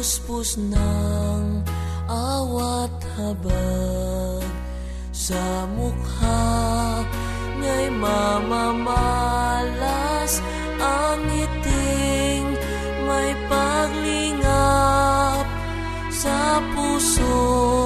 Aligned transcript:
Puspos 0.00 0.56
ng 0.56 1.60
awat 2.08 2.88
habag. 3.20 4.48
Sa 5.12 5.68
mukha 5.76 7.04
niya'y 7.60 7.92
mamamalas. 8.00 8.80
Ang 10.80 11.20
ngiting 11.28 12.48
may 13.04 13.36
paglingap 13.44 15.44
Sa 16.08 16.64
puso 16.72 17.79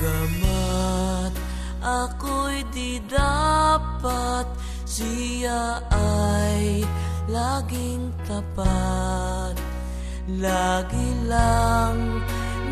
Bagamat 0.00 1.32
ako'y 1.80 2.60
di 2.68 3.00
Siya 4.84 5.80
ay 5.88 6.84
laging 7.32 8.12
tapat. 8.28 9.56
Lagi 10.28 11.08
lang 11.24 12.20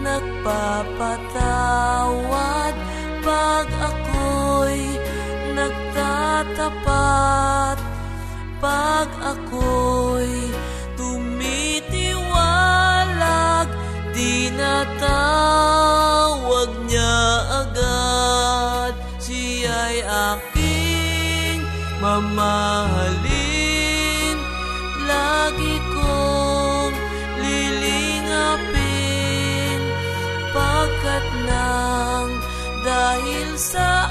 nagpapatawad 0.04 2.76
Pag 3.24 3.66
ako'y 3.66 4.87
nagtatapat 6.38 7.82
Pag 8.62 9.10
ako'y 9.22 10.50
tumitiwalag 10.94 13.68
Di 14.14 14.50
natawag 14.50 16.70
niya 16.86 17.18
agad. 17.62 18.94
Siya'y 19.22 20.02
aking 20.02 21.62
mamahalin. 22.02 23.38
Lagi 25.06 25.78
kong 25.94 26.94
lilingapin. 27.38 28.82
Pagkat 30.50 31.22
nang 31.46 32.34
dahil 32.82 33.54
sa 33.54 34.10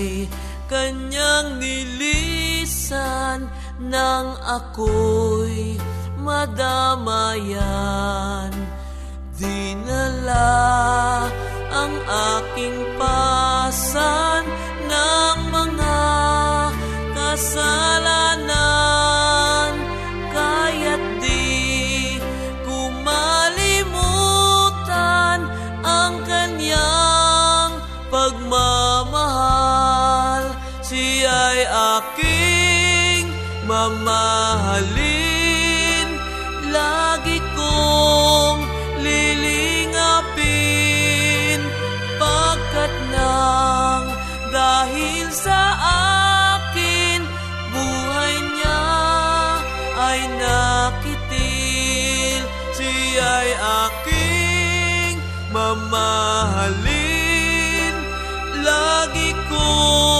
ay 0.00 0.24
kanyang 0.64 1.60
nilisan 1.60 3.44
Nang 3.80 4.36
ako'y 4.44 5.80
madamayan. 6.20 7.48
Dinala 9.40 10.52
ang 11.72 11.94
aking 12.36 12.76
pasan 13.00 14.44
ng 14.84 15.38
mga 15.48 16.00
kasalanan 17.16 18.29
aking 53.56 55.18
mamahalin. 55.50 56.84
Lagi 58.60 59.32
kong 59.48 60.19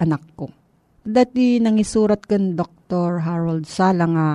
anak 0.00 0.22
ko. 0.34 0.50
Dati 1.04 1.60
nangisurat 1.60 2.24
kan 2.24 2.56
Dr. 2.56 3.20
Harold 3.20 3.68
Sala 3.68 4.06
nga 4.08 4.28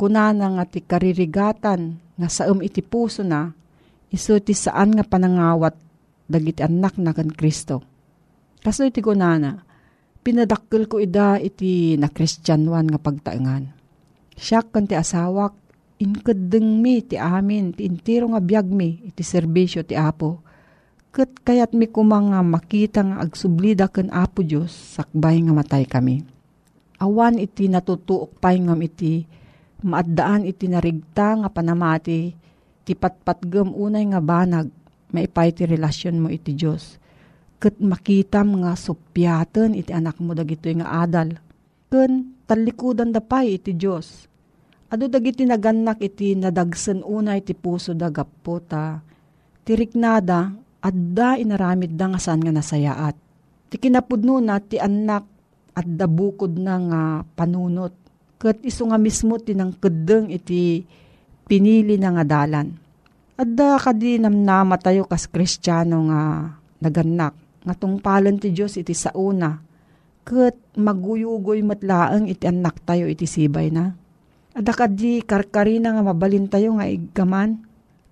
kunana 0.00 0.56
nga 0.56 0.64
ti 0.64 0.80
karirigatan 0.80 1.80
nga 2.16 2.28
saum 2.32 2.64
iti 2.64 2.80
puso 2.80 3.20
na 3.20 3.52
iso 4.08 4.36
ti 4.40 4.56
saan 4.56 4.96
nga 4.96 5.04
panangawat 5.04 5.76
dagiti 6.26 6.64
anak 6.64 6.96
na 6.98 7.12
kan 7.12 7.30
Kristo. 7.30 7.84
Kaso 8.60 8.82
iti 8.82 8.98
kunana, 8.98 9.62
pinadakkel 10.26 10.90
ko 10.90 10.98
ida 10.98 11.38
iti 11.38 11.94
na 11.94 12.10
Kristyanwan 12.10 12.90
nga 12.90 12.98
pagtaengan. 12.98 13.64
Siya 14.34 14.66
kan 14.66 14.90
ti 14.90 14.98
asawak, 14.98 15.54
inkadeng 16.02 16.82
mi 16.82 17.00
ti 17.06 17.14
amin, 17.14 17.72
ti 17.72 17.86
intiro 17.86 18.26
nga 18.34 18.42
biyag 18.42 18.66
mi, 18.68 19.06
iti 19.06 19.22
serbisyo 19.22 19.86
ti 19.86 19.94
Apo. 19.94 20.42
Kat 21.16 21.32
kayat 21.48 21.72
mi 21.72 21.88
kumang 21.88 22.36
nga 22.36 22.44
makita 22.44 23.00
nga 23.00 23.24
agsublida 23.24 23.88
kan 23.88 24.12
Apo 24.12 24.44
Diyos, 24.44 24.68
sakbay 24.68 25.40
nga 25.40 25.56
matay 25.56 25.88
kami. 25.88 26.20
Awan 27.00 27.40
iti 27.40 27.72
natutuok 27.72 28.36
pay 28.36 28.60
ngam 28.60 28.76
iti, 28.84 29.24
maaddaan 29.80 30.44
iti 30.44 30.68
narigta 30.68 31.40
nga 31.40 31.48
panamati, 31.48 32.36
ti 32.84 32.92
patpatgam 32.92 33.72
unay 33.72 34.04
nga 34.12 34.20
banag, 34.20 34.68
maipay 35.08 35.56
ti 35.56 35.64
relasyon 35.64 36.20
mo 36.20 36.28
iti 36.28 36.52
Diyos. 36.52 37.00
Kat 37.56 37.80
makitam 37.80 38.60
nga 38.60 38.76
supyaten 38.76 39.72
iti 39.72 39.96
anak 39.96 40.20
mo 40.20 40.36
dagito 40.36 40.68
nga 40.68 41.00
adal. 41.00 41.40
Ken 41.88 42.44
talikudan 42.44 43.16
da 43.16 43.24
pay 43.24 43.56
iti 43.56 43.72
Diyos. 43.72 44.28
Ado 44.92 45.08
dagiti 45.08 45.48
naganak 45.48 45.96
iti 46.04 46.36
nadagsen 46.36 47.00
unay 47.00 47.40
ti 47.40 47.56
puso 47.56 47.96
da 47.96 48.12
gapo 48.12 48.60
ta. 48.60 49.00
Tiriknada, 49.64 50.65
adda 50.86 51.34
inaramid 51.34 51.98
da 51.98 52.06
nga 52.14 52.22
saan 52.22 52.38
nga 52.46 52.54
nasayaat. 52.54 53.18
Ti 53.66 53.76
kinapudno 53.82 54.38
na 54.38 54.62
ti 54.62 54.78
anak 54.78 55.26
adda 55.74 56.06
bukod 56.06 56.54
na 56.54 56.74
nga 56.78 57.02
panunot. 57.34 57.90
Kat 58.38 58.62
iso 58.62 58.86
nga 58.86 59.00
mismo 59.00 59.42
tinang 59.42 59.74
kedeng 59.74 60.30
iti 60.30 60.86
pinili 61.50 61.98
na 61.98 62.14
nga 62.14 62.24
dalan. 62.24 62.70
Adda 63.36 63.82
kadi 63.82 64.22
namnama 64.22 64.78
tayo 64.78 65.10
kas 65.10 65.26
kristyano 65.26 66.06
nga 66.08 66.20
naganak. 66.80 67.34
Nga 67.66 67.74
tungpalan 67.82 68.38
ti 68.38 68.54
Diyos 68.54 68.78
iti 68.78 68.94
sauna. 68.94 69.58
Kat 70.22 70.54
maguyugoy 70.78 71.66
matlaang 71.66 72.30
iti 72.30 72.46
anak 72.46 72.86
tayo 72.86 73.10
iti 73.10 73.26
sibay 73.26 73.74
na. 73.74 73.90
Adda 74.56 74.72
kadi 74.72 75.20
karkarina 75.26 75.92
nga 75.92 76.02
mabalin 76.06 76.46
tayo 76.46 76.78
nga 76.78 76.86
iggaman. 76.86 77.60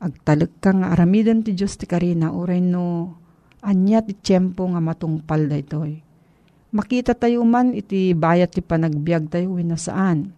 Agtalag 0.04 0.52
ka 0.60 0.76
nga 0.76 0.92
aramidan 0.92 1.40
ti 1.40 1.56
Diyos 1.56 1.80
ti 1.80 1.88
karina 1.88 2.28
uray 2.28 2.60
no 2.60 3.16
anya 3.64 4.04
ti 4.04 4.12
tiyempo 4.12 4.68
nga 4.68 4.76
matungpal 4.76 5.48
da 5.48 5.56
itoy. 5.56 6.04
Makita 6.76 7.16
tayo 7.16 7.40
man 7.48 7.72
iti 7.72 8.12
bayat 8.12 8.52
ti 8.52 8.60
panagbiag 8.60 9.32
tayo 9.32 9.56
winasaan. 9.56 10.28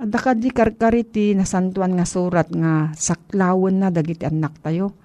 Ka 0.00 0.32
di 0.32 0.48
karkari 0.48 1.04
ti 1.04 1.36
nasantuan 1.36 1.92
nga 1.92 2.08
surat 2.08 2.48
nga 2.48 2.96
saklawan 2.96 3.84
na 3.84 3.92
dagiti 3.92 4.24
anak 4.24 4.64
tayo. 4.64 4.96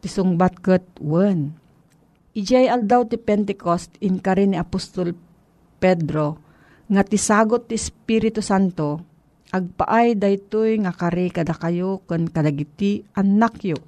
Ti 0.00 0.08
sungbat 0.08 0.64
ket 0.64 0.88
wen. 1.04 1.52
Ijay 2.32 2.72
aldaw 2.72 3.04
ti 3.04 3.20
Pentecost 3.20 4.00
in 4.00 4.16
kari 4.16 4.48
ni 4.48 4.56
Apostol 4.56 5.12
Pedro 5.76 6.40
nga 6.88 7.04
ti 7.04 7.20
sagot 7.20 7.68
ti 7.68 7.76
Espiritu 7.76 8.40
Santo 8.40 9.09
agpaay 9.50 10.14
daytoy 10.14 10.78
nga 10.86 10.94
kari 10.94 11.34
kada 11.34 11.54
kayo 11.54 12.06
ken 12.06 12.30
kadagiti 12.30 13.02
anak 13.18 13.58
yo. 13.66 13.78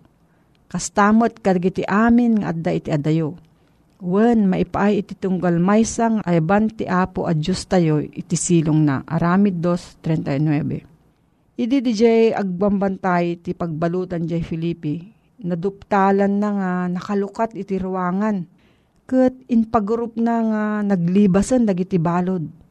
Kastamot 0.67 1.39
kadagiti 1.39 1.87
amin 1.87 2.43
nga 2.43 2.51
adda 2.51 2.71
iti 2.75 2.91
adayo. 2.91 3.39
Wen 4.03 4.51
maipaay 4.51 5.07
iti 5.07 5.15
tunggal 5.15 5.63
maysang 5.63 6.19
ayban 6.27 6.75
ti 6.75 6.91
apo 6.91 7.31
a 7.31 7.33
Diyos 7.39 7.63
tayo 7.71 8.03
iti 8.03 8.35
silong 8.35 8.83
na. 8.83 9.07
Aramid 9.07 9.63
2.39 9.63 11.63
Idi 11.63 11.79
DJ 11.79 12.35
agbambantay 12.35 13.39
ti 13.39 13.55
pagbalutan 13.55 14.27
jay 14.27 14.43
Filipi. 14.43 14.99
Naduptalan 15.47 16.43
na 16.43 16.49
nga 16.51 16.71
nakalukat 16.91 17.55
iti 17.55 17.79
ruangan. 17.79 18.43
Kat 19.07 19.39
in 19.47 19.71
pagrup 19.71 20.19
na 20.19 20.43
nga 20.43 20.63
naglibasan 20.83 21.63
dagiti 21.63 22.03
balod. 22.03 22.62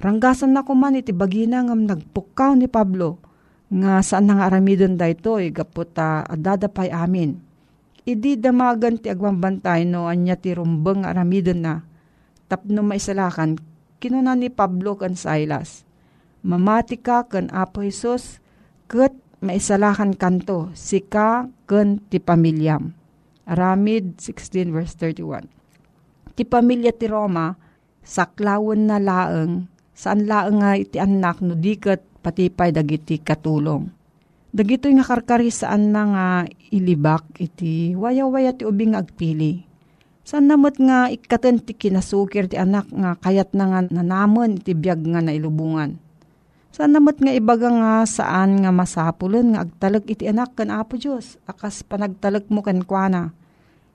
Ranggasan 0.00 0.56
na 0.56 0.64
kuman 0.64 0.96
iti 0.96 1.12
bagina 1.12 1.60
nga 1.60 1.76
nagpukaw 1.76 2.56
ni 2.56 2.72
Pablo 2.72 3.20
nga 3.68 4.00
saan 4.00 4.32
nga 4.32 4.48
aramidon 4.48 4.96
da 4.96 5.12
ito 5.12 5.36
gaputa 5.52 6.24
adadapay 6.24 6.88
amin. 6.88 7.36
Idi 8.08 8.40
damagan 8.40 8.96
ti 8.96 9.12
agwambantay 9.12 9.84
no 9.84 10.08
anya 10.08 10.40
ti 10.40 10.56
rumbeng 10.56 11.04
aramidon 11.04 11.60
na 11.60 11.84
tapno 12.48 12.80
maisalakan 12.80 13.60
kinuna 14.00 14.32
ni 14.40 14.48
Pablo 14.48 14.96
kan 14.96 15.12
Silas. 15.20 15.84
Mamati 16.40 16.96
ka 16.96 17.28
kan 17.28 17.52
Apo 17.52 17.84
Jesus 17.84 18.40
ket 18.88 19.12
maisalakan 19.44 20.16
kanto 20.16 20.72
sika 20.72 21.44
ken 21.68 22.00
ti 22.08 22.16
pamilyam. 22.16 22.96
Aramid 23.44 24.16
16 24.16 24.72
verse 24.72 24.96
31. 24.96 25.44
Ti 26.32 26.42
pamilya 26.48 26.96
ti 26.96 27.04
Roma 27.04 27.52
saklawon 28.00 28.88
na 28.88 28.96
laeng 28.96 29.68
saan 30.00 30.24
laeng 30.24 30.64
nga 30.64 30.80
iti 30.80 30.96
anak 30.96 31.44
no 31.44 31.52
diket 31.52 32.00
patipay 32.24 32.72
dagiti 32.72 33.20
katulong. 33.20 33.92
Dagito 34.48 34.88
nga 34.88 35.04
karkari 35.04 35.52
saan 35.52 35.92
na 35.92 36.02
nga 36.08 36.26
ilibak 36.72 37.28
iti 37.36 37.92
waya-waya 37.92 38.56
ti 38.56 38.64
ubing 38.64 38.96
agpili. 38.96 39.68
Saan 40.24 40.48
namot 40.48 40.80
nga 40.80 41.12
ikaten 41.12 41.60
ti 41.60 41.76
kinasukir 41.76 42.48
ti 42.48 42.56
anak 42.56 42.88
nga 42.88 43.20
kayat 43.20 43.52
na 43.52 43.68
nga 43.68 43.80
nanamon 43.92 44.56
iti 44.56 44.72
biyag 44.72 45.04
nga 45.04 45.20
nailubungan. 45.20 46.00
Saan 46.72 46.96
namot 46.96 47.20
nga 47.20 47.36
ibaga 47.36 47.68
nga 47.68 47.92
saan 48.08 48.64
nga 48.64 48.72
masapulon 48.72 49.52
nga 49.52 49.68
agtalag 49.68 50.08
iti 50.08 50.24
anak 50.24 50.56
kan 50.56 50.72
Apo 50.72 50.96
Diyos 50.96 51.36
akas 51.44 51.84
panagtalag 51.84 52.48
mo 52.48 52.64
kan 52.64 52.80
kuana. 52.88 53.36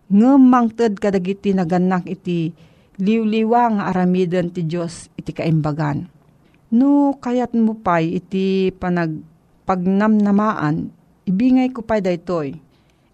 ngemangted 0.06 1.02
kadagiti 1.02 1.50
naganak 1.58 2.06
iti 2.06 2.54
liwliwa 3.00 3.80
nga 3.80 3.84
aramiden 3.92 4.52
ti 4.52 4.64
Diyos 4.64 5.12
iti 5.20 5.36
kaimbagan. 5.36 6.08
No 6.76 7.16
kayat 7.20 7.56
mo 7.56 7.78
pay 7.80 8.20
iti 8.20 8.72
panag 8.76 9.16
pagnamnamaan, 9.66 10.92
ibingay 11.28 11.72
ko 11.72 11.82
pay 11.84 12.04
daytoy. 12.04 12.58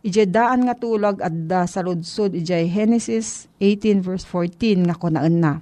Ije 0.02 0.26
daan 0.26 0.66
nga 0.66 0.74
tulag 0.74 1.22
at 1.22 1.36
da 1.46 1.70
sa 1.70 1.86
ludsod 1.86 2.34
ijay 2.34 2.66
Genesis 2.66 3.46
18 3.62 4.02
verse 4.02 4.26
14 4.26 4.90
nga 4.90 4.98
kunaan 4.98 5.38
na. 5.38 5.54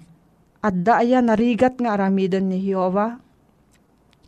At 0.64 0.80
da 0.80 1.04
narigat 1.04 1.80
nga 1.80 2.00
aramiden 2.00 2.48
ni 2.48 2.64
Jehovah. 2.64 3.20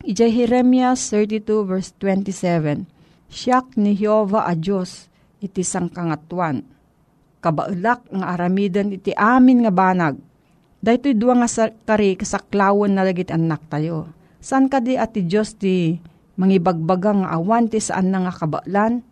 Ijay 0.04 0.32
Jeremias 0.44 1.08
32 1.08 1.64
verse 1.64 1.96
27. 1.96 2.84
Siyak 3.32 3.72
ni 3.80 3.96
Jehovah 3.96 4.44
a 4.44 4.52
Diyos 4.52 5.08
iti 5.40 5.64
sangkangatuan 5.64 6.71
kabaulak 7.42 8.06
nga 8.08 8.38
aramiden 8.38 8.94
iti 8.94 9.10
amin 9.18 9.66
nga 9.66 9.74
banag. 9.74 10.16
Daytoy 10.82 11.18
duwa 11.18 11.42
nga 11.42 11.70
kari 11.86 12.14
kasaklawan 12.14 12.94
na 12.94 13.02
lagit 13.02 13.34
anak 13.34 13.66
tayo. 13.66 14.10
San 14.42 14.66
ka 14.66 14.82
di 14.82 14.98
ati 14.98 15.26
Diyos 15.26 15.54
ti 15.58 15.98
mangibagbagang 16.38 17.22
nga 17.22 17.38
awan 17.38 17.70
ti 17.70 17.78
saan 17.78 18.10
na 18.10 18.26
nga 18.26 18.34
kabaklan? 18.34 19.02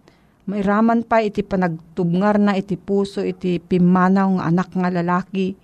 Mairaman 0.51 1.07
pa 1.07 1.23
iti 1.23 1.47
panagtubngar 1.47 2.43
na 2.43 2.59
iti 2.59 2.75
puso 2.75 3.23
iti 3.23 3.63
pimanaw 3.63 4.41
nga 4.41 4.45
anak 4.51 4.71
nga 4.75 4.91
lalaki, 4.91 5.55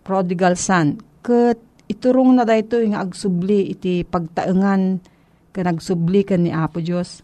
prodigal 0.00 0.56
son. 0.56 0.96
Kat 1.20 1.60
iturong 1.92 2.32
na 2.32 2.48
dayto 2.48 2.80
nga 2.80 3.04
agsubli 3.04 3.76
iti 3.76 4.00
pagtaengan 4.08 5.04
ka 5.52 5.60
nagsubli 5.60 6.24
ka 6.24 6.40
ni 6.40 6.48
Apo 6.48 6.80
Diyos. 6.80 7.20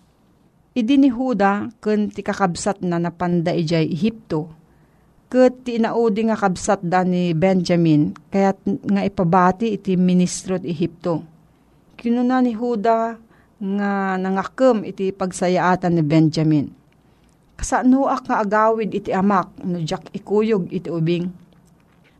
Idi 0.76 1.00
ni 1.00 1.08
Huda 1.08 1.72
kun 1.80 2.12
ti 2.12 2.20
kakabsat 2.20 2.84
na 2.84 3.00
napanda 3.00 3.56
ijay 3.56 3.88
Ehipto 3.88 4.65
Kat 5.26 5.66
tinaudi 5.66 6.30
nga 6.30 6.38
kabsat 6.38 6.86
da 6.86 7.02
ni 7.02 7.34
Benjamin, 7.34 8.14
kaya't 8.30 8.62
nga 8.62 9.02
ipabati 9.02 9.74
iti 9.74 9.98
ministro 9.98 10.54
ti 10.54 10.70
Ehipto. 10.70 11.26
Kinuna 11.98 12.38
ni 12.38 12.54
Huda 12.54 13.18
nga 13.58 14.14
nangakam 14.14 14.86
iti 14.86 15.10
pagsayaatan 15.10 15.98
ni 15.98 16.02
Benjamin. 16.06 16.66
Kasanuak 17.58 18.30
nga 18.30 18.38
agawid 18.38 18.94
iti 18.94 19.10
amak, 19.10 19.50
no 19.66 19.82
jak 19.82 20.06
ikuyog 20.14 20.70
iti 20.70 20.86
ubing. 20.86 21.26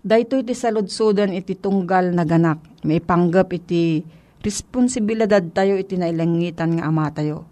Dayto 0.02 0.42
iti 0.42 0.56
saludsudan 0.56 1.30
iti 1.30 1.54
tunggal 1.54 2.10
na 2.10 2.26
ganak, 2.26 2.58
may 2.82 2.98
panggap 2.98 3.54
iti 3.54 4.02
responsibilidad 4.42 5.42
tayo 5.54 5.78
iti 5.78 5.94
nailangitan 5.94 6.74
nga 6.74 6.90
ama 6.90 7.06
tayo. 7.14 7.46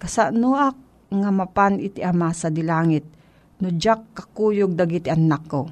Kasanuak 0.00 0.76
nga 1.12 1.28
mapan 1.28 1.76
iti 1.76 2.00
ama 2.00 2.32
sa 2.32 2.48
dilangit, 2.48 3.04
no 3.58 3.68
jak 3.74 4.02
kakuyog 4.14 4.74
dagiti 4.78 5.10
anak 5.10 5.42
ko. 5.50 5.70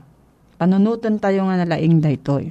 Panunutan 0.57 1.21
tayo 1.21 1.47
nga 1.47 1.61
nalaing 1.61 2.01
daytoy. 2.01 2.51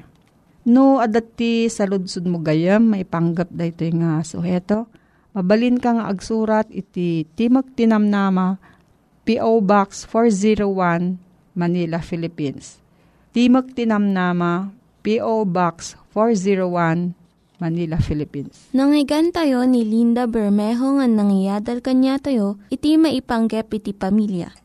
No 0.65 0.97
adati 0.97 1.69
sa 1.69 1.85
ludsud 1.85 2.25
mo 2.25 2.41
gayam, 2.41 2.89
may 2.89 3.05
panggap 3.05 3.53
daytoy 3.53 3.93
nga 3.97 4.21
suheto. 4.25 4.89
Mabalin 5.35 5.77
ka 5.77 5.93
nga 5.93 6.07
agsurat 6.07 6.65
iti 6.71 7.27
Timog 7.35 7.67
Tinamnama, 7.75 8.55
P.O. 9.27 9.59
Box 9.59 10.07
401, 10.07 11.19
Manila, 11.53 11.99
Philippines. 11.99 12.79
Timog 13.35 13.75
Tinamnama, 13.75 14.71
P.O. 15.03 15.43
Box 15.43 15.99
401, 16.15 17.13
Manila, 17.59 17.99
Philippines. 17.99 18.71
Nangyigan 18.71 19.35
tayo 19.35 19.67
ni 19.67 19.83
Linda 19.83 20.23
Bermejo 20.23 20.97
nga 20.97 21.07
nangyadal 21.07 21.83
kanya 21.83 22.15
tayo, 22.15 22.55
iti 22.71 22.95
maipanggep 22.95 23.69
iti 23.75 23.91
pamilya. 23.91 24.64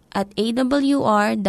at 0.11 0.31
awr.org. 0.35 1.41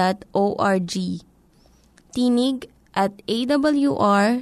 Tinig 2.12 2.58
at 2.92 3.12
awr.org. 3.24 4.32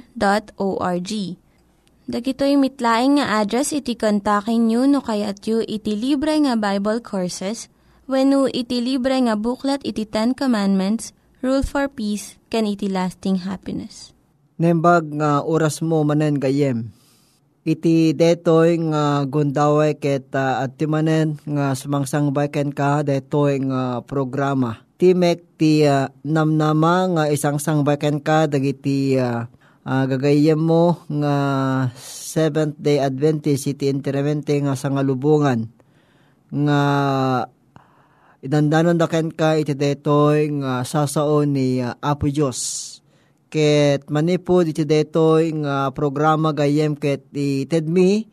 Dagitoy 2.11 2.53
mitlaing 2.59 3.21
nga 3.21 3.39
address 3.39 3.71
iti 3.71 3.95
kontakin 3.95 4.67
nyo 4.67 4.83
no 4.83 4.99
kayat 4.99 5.47
yu 5.47 5.63
iti 5.63 5.95
libre 5.95 6.35
nga 6.43 6.59
Bible 6.59 6.99
Courses 6.99 7.71
when 8.09 8.35
iti 8.51 8.83
libre 8.83 9.15
nga 9.15 9.39
buklat 9.39 9.79
iti 9.87 10.03
Ten 10.03 10.35
Commandments, 10.35 11.15
Rule 11.39 11.63
for 11.63 11.87
Peace, 11.87 12.35
can 12.51 12.67
iti 12.67 12.91
lasting 12.91 13.47
happiness. 13.47 14.11
Nembag 14.59 15.15
nga 15.15 15.39
oras 15.39 15.79
mo 15.79 16.03
manen 16.03 16.35
gayem 16.35 16.91
iti 17.61 18.17
detoy 18.17 18.81
nga 18.89 19.21
gundaway 19.29 19.93
ket 19.93 20.33
uh, 20.33 20.65
at 20.65 20.81
timanen 20.81 21.37
nga 21.45 21.77
sumangsangbay 21.77 22.49
ken 22.49 22.73
ka 22.73 23.05
detoy 23.05 23.61
nga 23.61 24.01
programa. 24.01 24.81
Timek 24.97 25.57
ti 25.61 25.85
uh, 25.85 26.09
namnama 26.25 27.09
nga 27.17 27.23
isang 27.29 27.61
sangbay 27.61 28.01
ken 28.01 28.17
ka 28.21 28.49
dagiti 28.49 29.13
uh, 29.17 29.45
uh, 29.85 30.03
gagayem 30.09 30.57
mo 30.57 31.05
nga 31.05 31.35
Seventh 32.31 32.81
Day 32.81 32.97
Adventist 32.97 33.69
iti 33.69 33.89
interamente 33.89 34.57
nga 34.57 34.73
sangalubungan 34.73 35.69
nga 36.51 36.81
idandanon 38.41 38.97
da 38.97 39.05
ken 39.05 39.29
ka 39.29 39.53
iti 39.61 39.77
detoy 39.77 40.49
nga 40.65 40.81
sasao 40.81 41.45
ni 41.45 41.77
uh, 41.77 41.93
Apo 42.01 42.25
Dios 42.25 42.90
ket 43.51 44.07
manipod 44.07 44.71
iti 44.71 44.87
detoy 44.87 45.51
nga 45.51 45.91
programa 45.91 46.55
gayem 46.55 46.95
ket 46.95 47.27
ited 47.35 47.91
mi 47.91 48.23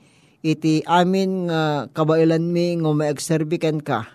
iti 0.47 0.87
amin 0.87 1.51
nga 1.51 1.91
kabailan 1.91 2.47
mi 2.47 2.79
nga 2.79 2.95
maagserbikan 2.95 3.83
ka. 3.83 4.07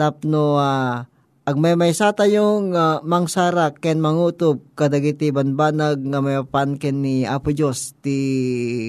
Tapno 0.00 0.56
uh, 0.56 1.04
agmaymaysa 1.44 2.16
tayo 2.16 2.64
nga 2.72 3.04
mangsara 3.04 3.76
ken 3.76 4.00
mangutob 4.00 4.64
kadagiti 4.72 5.28
banbanag 5.28 6.00
nga 6.00 6.24
mayapan 6.24 6.80
ken 6.80 7.04
ni 7.04 7.28
Apo 7.28 7.52
Dios 7.52 7.92
ti 8.00 8.18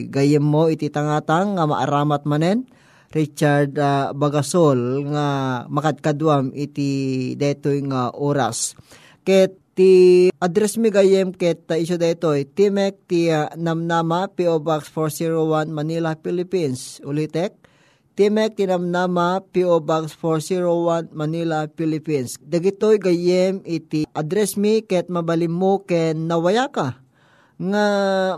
gayem 0.08 0.42
mo 0.42 0.72
iti 0.72 0.88
tangatang 0.88 1.60
nga 1.60 1.68
maaramat 1.68 2.24
manen 2.24 2.64
Richard 3.12 3.76
uh, 3.76 4.16
Bagasol 4.16 5.04
nga 5.12 5.28
makadkadwam 5.68 6.56
iti 6.56 7.36
detoy 7.36 7.84
nga 7.88 8.12
oras. 8.16 8.76
Ket 9.28 9.67
Ti 9.78 10.34
address 10.42 10.82
mi 10.82 10.90
gayem 10.90 11.30
ket 11.30 11.70
ta 11.70 11.78
isyo 11.78 12.02
daytoy 12.02 12.50
Timek 12.50 12.98
ti 13.06 13.30
uh, 13.30 13.46
Namnama 13.54 14.26
PO 14.34 14.58
Box 14.58 14.90
401 14.90 15.70
Manila, 15.70 16.18
Philippines. 16.18 16.98
Ulitek 17.06 17.54
Timek 18.18 18.58
ti 18.58 18.66
Namnama 18.66 19.46
PO 19.54 19.78
Box 19.86 20.18
401 20.18 21.14
Manila, 21.14 21.70
Philippines. 21.78 22.42
Dagitoy 22.42 22.98
gayem 22.98 23.62
iti 23.70 24.10
address 24.18 24.58
mi 24.58 24.82
ket 24.82 25.14
mabalim 25.14 25.54
mo 25.54 25.86
ken 25.86 26.26
nawaya 26.26 26.74
ka. 26.74 26.98
Nga 27.62 27.86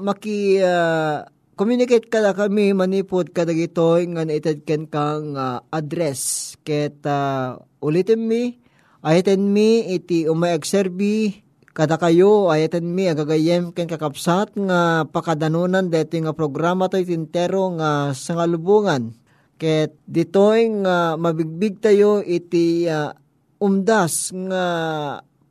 maki 0.03 0.59
uh, 0.59 1.23
communicate 1.55 2.11
kada 2.11 2.35
kami 2.35 2.75
manipod 2.75 3.31
kadagitoy 3.31 4.11
nga 4.11 4.27
naited 4.27 4.67
ken 4.67 4.91
kang 4.91 5.39
uh, 5.39 5.63
address. 5.71 6.51
Ket 6.67 6.99
uh, 7.07 7.63
ulitin 7.79 8.27
mi 8.27 8.59
Ayatan 8.99 9.55
mi 9.55 9.95
iti 9.95 10.27
umay 10.27 10.59
agserbi 10.59 11.39
kada 11.71 11.95
kayo 11.95 12.51
ayatan 12.51 12.83
mi 12.83 13.07
agagayem 13.07 13.71
ken 13.71 13.87
kakapsat 13.87 14.51
nga 14.59 15.07
pakadanunan 15.07 15.87
deti 15.87 16.19
nga 16.19 16.35
programa 16.35 16.91
to 16.91 16.99
itintero 16.99 17.71
nga 17.79 18.11
sangalubungan. 18.11 19.15
Ket 19.55 19.95
ditoy 20.03 20.67
nga 20.83 21.15
mabigbig 21.15 21.79
tayo 21.79 22.19
iti 22.19 22.91
uh, 22.91 23.15
umdas 23.63 24.35
nga 24.35 24.63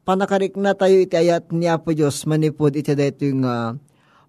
panakarik 0.05 0.53
na 0.61 0.77
tayo 0.77 1.01
iti 1.01 1.17
ayat 1.17 1.49
ni 1.49 1.73
Apo 1.73 1.97
Diyos 1.97 2.29
manipod 2.29 2.77
iti 2.77 2.93
dito 2.93 3.29
nga 3.41 3.73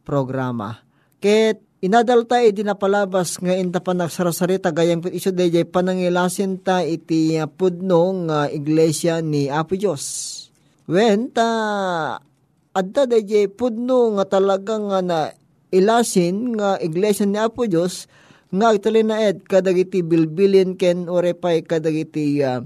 programa. 0.07 0.79
Ket 1.19 1.59
Inadal 1.79 2.27
ta 2.27 2.43
iti 2.43 2.59
napalabas 2.59 3.39
nga 3.39 3.55
inta 3.55 3.79
pa 3.79 3.95
nagsarasarita 3.95 4.75
gayang 4.75 4.99
iso 5.15 5.31
dayjay 5.31 5.63
panangilasin 5.63 6.59
ta 6.59 6.83
iti 6.83 7.39
pudno 7.55 8.27
nga 8.27 8.51
iglesia 8.51 9.23
ni 9.23 9.47
Apo 9.47 9.79
Diyos. 9.79 10.03
When 10.91 11.31
ta 11.31 11.47
adda 12.75 13.07
dayjay 13.07 13.47
pudno 13.47 14.11
nga 14.19 14.27
talagang 14.27 14.91
nga 14.91 14.99
na 14.99 15.19
ilasin 15.71 16.59
nga 16.59 16.75
iglesia 16.83 17.23
ni 17.23 17.39
Apo 17.39 17.63
Diyos 17.63 18.11
nga 18.51 18.75
agtali 18.75 18.99
na 19.07 19.23
ed 19.23 19.47
kadagiti 19.47 20.03
bilbilin 20.03 20.75
ken 20.75 21.07
orepay 21.07 21.63
kadagiti 21.63 22.43
uh, 22.43 22.59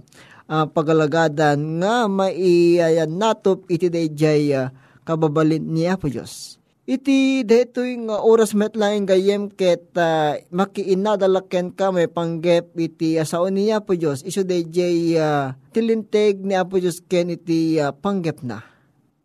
uh, 0.50 0.66
pagalagadan 0.74 1.86
nga 1.86 2.10
maiayan 2.10 3.14
natop 3.14 3.70
iti 3.70 3.94
dayjay 3.94 4.58
uh, 4.58 4.74
kababalin 5.06 5.62
ni 5.70 5.86
Apo 5.86 6.10
Diyos. 6.10 6.63
Iti 6.84 7.48
detoy 7.48 7.96
nga 7.96 8.20
oras 8.20 8.52
met 8.52 8.76
laing 8.76 9.08
gayem 9.08 9.48
ket 9.48 9.96
uh, 9.96 10.36
makiinadalaken 10.52 11.72
ka 11.72 11.96
may 11.96 12.12
panggep 12.12 12.76
iti 12.76 13.16
asaon 13.16 13.56
niya 13.56 13.80
po 13.80 13.96
Diyos. 13.96 14.20
Iso 14.28 14.44
dayjay 14.44 15.16
uh, 15.16 15.56
tilinteg 15.72 16.44
ni 16.44 16.60
Apo 16.60 16.84
Diyos 16.84 17.00
ken 17.00 17.32
iti 17.32 17.80
uh, 17.80 17.96
panggep 17.96 18.44
na. 18.44 18.68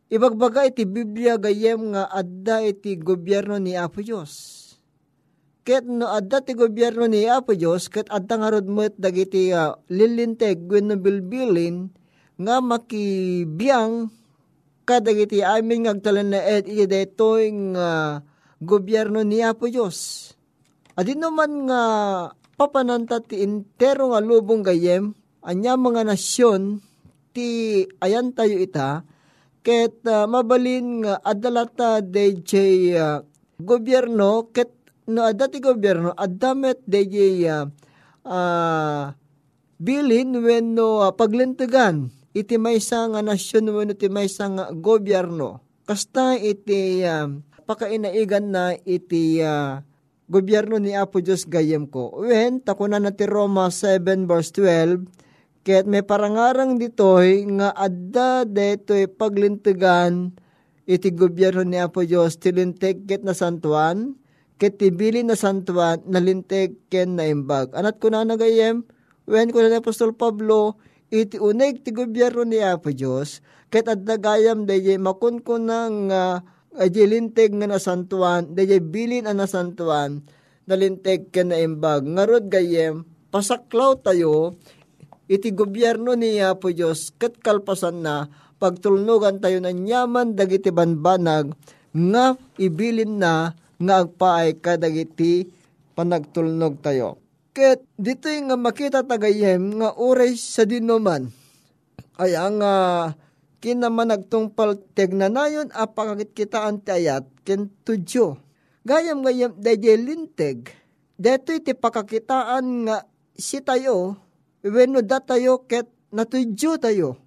Ibagbaga 0.07 0.71
iti 0.71 0.87
Biblia 0.87 1.35
gayem 1.35 1.99
nga 1.99 2.07
adda 2.07 2.63
iti 2.63 2.95
gobyerno 2.95 3.59
ni 3.59 3.75
Apo 3.75 4.07
Diyos. 4.07 4.55
Ket 5.67 5.83
no 5.83 6.15
adda 6.15 6.39
ti 6.47 6.55
gobyerno 6.55 7.11
ni 7.11 7.27
Apo 7.27 7.59
Diyos 7.59 7.91
ket 7.91 8.07
adda 8.07 8.39
nga 8.39 8.55
rod 8.55 8.71
dagiti 9.03 9.51
uh, 9.51 9.75
lilinteg 9.91 10.63
wenno 10.63 10.95
bilbilin 10.95 11.91
nga 12.39 12.63
makibiyang 12.63 14.15
kadagiti 14.89 15.45
amin 15.45 15.85
ngagtalan 15.85 16.33
na 16.33 16.41
ed 16.41 16.65
iti 16.65 16.89
detoy 16.89 17.53
nga 17.77 18.25
gobyerno 18.57 19.21
ni 19.21 19.45
Apo 19.45 19.69
Diyos. 19.69 20.33
Adin 20.97 21.21
naman 21.21 21.69
nga 21.69 21.83
papananta 22.57 23.21
ti 23.21 23.45
intero 23.45 24.11
nga 24.11 24.25
lubong 24.25 24.65
gayem, 24.65 25.13
anya 25.45 25.77
mga 25.77 26.09
nasyon 26.09 26.81
ti 27.37 27.85
ayan 28.01 28.33
tayo 28.33 28.57
ita, 28.57 29.05
ket 29.61 30.01
uh, 30.09 30.25
mabalin 30.25 31.05
nga 31.05 31.21
adalata 31.21 32.01
DJ 32.01 32.53
uh, 32.97 33.21
gobyerno, 33.61 34.49
ket 34.51 34.73
no 35.13 35.29
adda 35.29 35.53
ti 35.53 35.61
gobyerno, 35.61 36.17
adamet 36.17 36.81
DJ 36.89 37.17
uh, 37.47 37.65
uh, 38.25 39.13
bilin 39.79 40.35
when 40.43 40.75
no 40.75 41.05
uh, 41.05 41.13
paglintigan 41.15 42.11
iti 42.39 42.55
maysa 42.55 43.11
nga 43.11 43.19
nasyon 43.19 43.75
wenno 43.75 43.99
iti 43.99 44.07
maysa 44.07 44.47
nga 44.55 44.65
gobyerno. 44.71 45.59
Kasta 45.83 46.39
iti 46.39 47.03
uh, 47.03 47.27
pakainaigan 47.67 48.55
na 48.55 48.79
iti 48.87 49.43
uh, 49.43 49.83
gobyerno 50.31 50.79
ni 50.79 50.95
Apo 50.95 51.19
Diyos 51.19 51.49
gayem 51.49 51.91
ko. 51.91 52.23
When, 52.23 52.63
takunan 52.63 53.03
na 53.03 53.11
ti 53.11 53.27
Roma 53.27 53.73
7 53.75 54.31
verse 54.31 54.55
12, 54.55 55.27
Kaya't 55.67 55.85
may 55.85 56.01
parangarang 56.01 56.81
ditoy 56.81 57.45
nga 57.59 57.75
adda 57.77 58.49
detoy 58.49 59.05
paglintigan 59.05 60.33
iti 60.89 61.13
gobyerno 61.13 61.61
ni 61.67 61.77
Apo 61.77 62.07
Diyos 62.07 62.41
tilinteg 62.41 63.05
ket 63.05 63.21
na 63.21 63.37
santuan 63.37 64.17
ket 64.59 64.81
tibili 64.81 65.23
na 65.23 65.39
santuan 65.39 66.03
nalinteg 66.05 66.75
ken 66.91 67.15
na 67.15 67.31
imbag. 67.31 67.71
Anat 67.73 68.03
ko 68.03 68.11
na 68.11 68.27
nagayem, 68.27 68.83
when 69.25 69.55
ko 69.55 69.63
na 69.63 69.79
Apostol 69.79 70.13
Pablo, 70.19 70.81
iti 71.09 71.41
uneg 71.41 71.85
ti 71.85 71.91
gobyerno 71.93 72.45
ni 72.45 72.61
Apo 72.61 72.93
Diyos, 72.93 73.41
ket 73.73 73.89
adda 73.89 74.17
gayam 74.21 74.69
daye 74.69 74.97
makun 75.01 75.41
ko 75.41 75.57
nang 75.57 76.13
uh, 76.13 76.41
nga 76.79 77.67
nasantuan, 77.69 78.53
daye 78.53 78.79
bilin 78.79 79.27
ang 79.27 79.41
nasantuan, 79.41 80.23
nalinteg 80.69 81.33
ken 81.33 81.51
na 81.51 81.59
imbag. 81.59 82.05
Ngarod 82.05 82.53
gayem, 82.53 83.09
pasaklaw 83.33 83.99
tayo, 84.05 84.55
iti 85.27 85.53
gobyerno 85.53 86.13
ni 86.15 86.41
Apo 86.45 86.71
Diyos, 86.73 87.13
ket 87.17 87.41
kalpasan 87.41 88.05
na, 88.05 88.29
pagtulnugan 88.59 89.41
tayo 89.41 89.63
ng 89.65 89.89
yaman 89.89 90.37
dagiti 90.37 90.69
banbanag, 90.69 91.57
nga 91.93 92.37
ibilin 92.61 93.17
na, 93.17 93.57
nga 93.79 93.95
agpaay 94.03 94.59
kadagiti 94.59 95.49
panagtulnog 95.95 96.83
tayo. 96.83 97.28
Ket 97.59 97.83
dito 97.99 98.31
nga 98.31 98.55
makita 98.55 99.03
tagayem 99.03 99.83
nga 99.83 99.91
oray 99.99 100.39
sa 100.39 100.63
dinuman. 100.63 101.27
Ay 102.15 102.39
ang 102.39 102.63
uh, 102.63 103.11
kinaman 103.59 104.15
nagtungpal 104.15 104.79
tegnanayon 104.95 105.75
apakakit 105.75 106.39
kita 106.39 106.71
anti 106.71 106.95
ayat 106.95 107.27
ken 107.43 107.67
tudyo. 107.83 108.39
Gayam 108.87 109.27
gayam 109.27 109.59
dayjay 109.59 109.99
linteg. 109.99 110.71
Deto 111.19 111.51
iti 111.51 111.75
pakakitaan 111.75 112.87
nga 112.87 113.03
si 113.35 113.59
tayo, 113.59 114.15
wenno 114.63 115.03
da 115.03 115.19
tayo 115.19 115.67
ket 115.67 115.91
natudyo 116.15 116.79
tayo. 116.79 117.19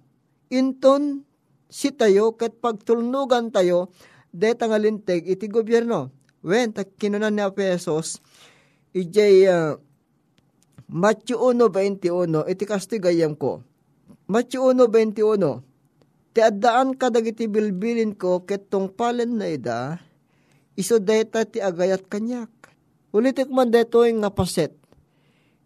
Inton 0.48 1.28
si 1.68 1.92
tayo 1.92 2.40
ket 2.40 2.56
pagtulnugan 2.56 3.52
tayo, 3.52 3.92
deta 4.32 4.64
nga 4.64 4.80
linteg 4.80 5.28
iti 5.28 5.44
gobyerno. 5.44 6.08
Wen, 6.40 6.72
ta 6.72 6.88
kinunan 6.88 7.36
ni 7.36 7.44
Apesos, 7.44 8.24
ijay 8.96 9.44
uh, 9.44 9.76
Matthew 10.92 11.40
1.21, 11.40 12.52
iti 12.52 12.64
kastigayam 12.68 13.32
ko. 13.32 13.64
Matthew 14.28 14.76
1.21, 14.76 15.64
ti 16.36 16.40
addaan 16.44 16.92
ka 17.00 17.08
dagiti 17.08 17.48
bilbilin 17.48 18.12
ko 18.12 18.44
ket 18.44 18.68
palen 18.68 19.40
na 19.40 19.48
ida, 19.48 19.96
iso 20.76 21.00
deta 21.00 21.48
ti 21.48 21.64
agayat 21.64 22.12
kanyak. 22.12 22.52
Ulitik 23.16 23.48
man 23.48 23.72
deto 23.72 24.04
nga 24.04 24.28
paset, 24.28 24.76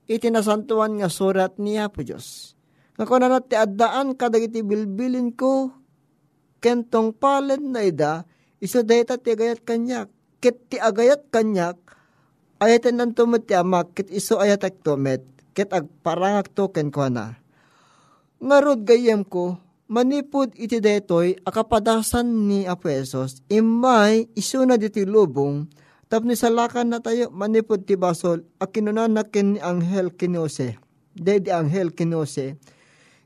iti 0.07 0.31
nasantuan 0.31 1.03
nga 1.03 1.11
surat 1.11 1.59
niya 1.59 1.91
po 1.91 2.07
Diyos. 2.07 2.55
Nga 2.95 3.19
na 3.27 3.43
ti 3.43 3.59
addaan 3.59 4.15
ka 4.15 4.31
dagiti 4.31 4.63
bilbilin 4.63 5.35
ko, 5.35 5.75
kentong 6.63 7.19
palen 7.19 7.75
na 7.75 7.83
ida, 7.83 8.23
iso 8.63 8.87
deta 8.87 9.19
ti 9.19 9.35
agayat 9.35 9.67
kanyak. 9.67 10.07
Ket 10.39 10.71
ti 10.71 10.79
agayat 10.79 11.35
kanyak, 11.35 11.83
ayatan 12.61 13.01
nan 13.01 13.11
tumet 13.13 13.45
ti 13.45 13.55
amak, 13.57 13.93
kit 13.97 14.09
iso 14.13 14.41
ayatak 14.41 14.81
tumet, 14.81 15.23
kit 15.53 15.73
agparangak 15.73 16.53
to 16.53 16.69
ken 16.73 16.89
ko 16.93 17.09
na. 17.09 17.41
Ngarod 18.41 18.85
gayem 18.85 19.25
ko, 19.25 19.57
manipod 19.89 20.53
iti 20.59 20.83
detoy 20.83 21.41
akapadasan 21.47 22.49
ni 22.49 22.69
Apesos, 22.69 23.41
imay 23.49 24.29
iso 24.37 24.61
na 24.69 24.77
diti 24.77 25.09
lubong, 25.09 25.65
tapno 26.13 26.37
salakan 26.37 26.93
na 26.93 26.99
tayo 27.01 27.33
manipod 27.33 27.89
ti 27.89 27.97
basol, 27.97 28.45
akinunan 28.61 29.17
na 29.17 29.25
ken 29.25 29.57
ni 29.57 29.61
Anghel 29.63 30.13
Kinose, 30.13 30.77
de 31.17 31.35
di 31.41 31.49
Anghel 31.49 31.97
Kinose, 31.97 32.61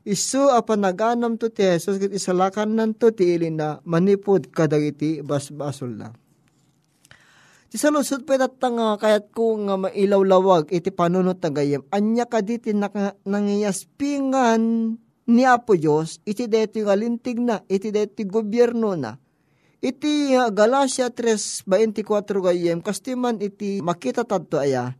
isu 0.07 0.53
apanaganam 0.53 1.35
to 1.35 1.51
ti 1.51 1.67
Jesus, 1.67 1.99
kit 1.99 2.15
isalakan 2.15 2.79
nan 2.79 2.91
to 2.95 3.11
ti 3.11 3.35
ilin 3.35 3.59
na 3.59 3.83
manipod 3.83 4.47
kadagiti 4.53 5.19
basbasol 5.19 5.91
na. 5.97 6.20
Ti 7.71 7.79
salusod 7.79 8.27
pa 8.27 8.35
nga 8.35 8.99
kayat 8.99 9.31
ko 9.31 9.55
nga 9.63 9.79
mailawlawag 9.79 10.75
iti 10.75 10.91
panunot 10.91 11.39
tagayam. 11.39 11.87
Anya 11.87 12.27
ka 12.27 12.43
diti 12.43 12.75
nangiyaspingan 12.75 14.63
ni 15.31 15.43
Apo 15.47 15.79
Diyos, 15.79 16.19
iti 16.27 16.51
deti 16.51 16.83
nga 16.83 16.99
lintig 16.99 17.39
na, 17.39 17.63
iti 17.71 17.95
deti 17.95 18.27
gobyerno 18.27 18.99
na. 18.99 19.15
Iti 19.79 20.35
uh, 20.35 20.51
Galacia 20.51 21.15
3.24 21.15 22.03
gayem, 22.43 22.83
kastiman 22.83 23.39
iti 23.39 23.79
makita 23.79 24.27
tadto 24.27 24.59
aya, 24.59 24.93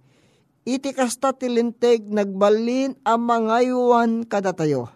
iti 0.64 0.96
kasta 0.96 1.36
tilinteg 1.36 2.08
nagbalin 2.08 2.96
ang 3.04 3.22
mangayuan 3.22 4.24
kada 4.24 4.56
tayo. 4.56 4.88